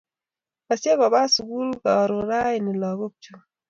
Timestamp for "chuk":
3.23-3.41